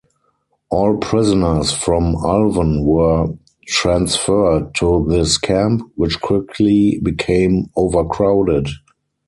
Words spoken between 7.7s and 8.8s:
overcrowded.